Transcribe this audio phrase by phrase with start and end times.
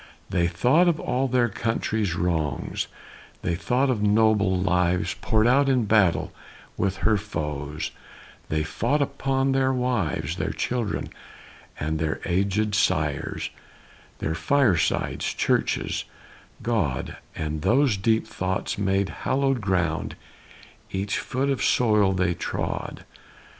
[0.31, 2.87] They thought of all their country's wrongs,
[3.43, 6.33] They thought of noble lives Pour'd out in battle
[6.75, 7.91] with her foes,
[8.49, 11.09] They thought upon their wives, Their children,
[11.79, 13.51] and their aged sires,
[14.17, 16.05] Their firesides, churches,
[16.63, 20.15] God And these deep thoughts made hallow'd ground
[20.91, 23.05] Each foot of soil they trod.